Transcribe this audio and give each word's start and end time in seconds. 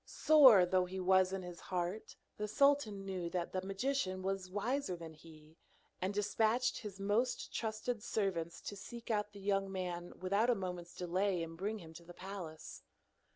Sore 0.03 0.65
though 0.65 0.85
he 0.85 0.99
was 0.99 1.31
in 1.31 1.43
his 1.43 1.59
heart, 1.59 2.15
the 2.37 2.47
sultan 2.47 3.05
knew 3.05 3.29
that 3.29 3.51
the 3.53 3.61
magician 3.61 4.23
was 4.23 4.49
wiser 4.49 4.95
than 4.95 5.13
he, 5.13 5.57
and 6.01 6.11
despatched 6.11 6.79
his 6.79 6.99
most 6.99 7.53
trusted 7.53 8.01
servants 8.01 8.61
to 8.61 8.75
seek 8.75 9.11
out 9.11 9.31
the 9.31 9.39
young 9.39 9.71
man 9.71 10.11
without 10.19 10.49
a 10.49 10.55
moment's 10.55 10.95
delay 10.95 11.43
and 11.43 11.55
bring 11.55 11.77
him 11.77 11.93
to 11.93 12.03
the 12.03 12.15
palace. 12.15 12.81